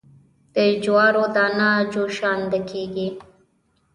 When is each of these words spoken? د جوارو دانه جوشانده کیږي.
د 0.55 0.57
جوارو 0.83 1.23
دانه 1.35 1.69
جوشانده 1.93 2.59
کیږي. 2.69 3.07